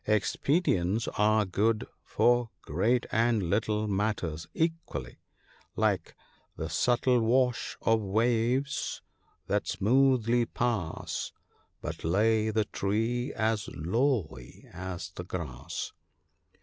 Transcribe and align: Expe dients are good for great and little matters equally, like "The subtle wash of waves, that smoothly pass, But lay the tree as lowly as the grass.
Expe 0.07 0.59
dients 0.63 1.07
are 1.15 1.45
good 1.45 1.85
for 2.03 2.49
great 2.63 3.05
and 3.11 3.51
little 3.51 3.87
matters 3.87 4.47
equally, 4.55 5.19
like 5.75 6.15
"The 6.57 6.69
subtle 6.69 7.19
wash 7.21 7.77
of 7.83 8.01
waves, 8.01 9.03
that 9.45 9.67
smoothly 9.67 10.47
pass, 10.47 11.31
But 11.81 12.03
lay 12.03 12.49
the 12.49 12.65
tree 12.65 13.31
as 13.35 13.67
lowly 13.67 14.65
as 14.73 15.11
the 15.11 15.23
grass. 15.23 15.91